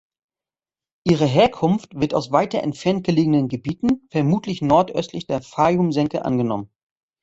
Ihre 1.03 1.27
Herkunft 1.27 1.93
wird 1.93 2.15
aus 2.15 2.31
weiter 2.31 2.63
entfernt 2.63 3.05
gelegenen 3.05 3.49
Gebieten, 3.49 4.07
vermutlich 4.09 4.63
nordöstlich 4.63 5.27
der 5.27 5.43
Fayum-Senke, 5.43 6.25
angenommen. 6.25 6.71